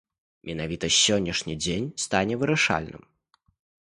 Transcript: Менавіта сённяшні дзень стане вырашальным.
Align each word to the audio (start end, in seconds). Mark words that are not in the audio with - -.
Менавіта 0.49 0.87
сённяшні 1.01 1.55
дзень 1.65 1.85
стане 2.05 2.33
вырашальным. 2.45 3.03